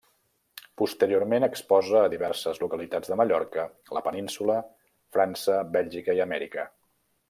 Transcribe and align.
Posteriorment 0.81 1.45
exposa 1.47 1.99
a 1.99 2.09
diverses 2.15 2.63
localitats 2.65 3.13
de 3.13 3.19
Mallorca, 3.21 3.69
la 3.99 4.05
Península, 4.09 4.59
França, 5.19 5.63
Bèlgica 5.81 6.21
i 6.21 6.29
Amèrica. 6.31 6.71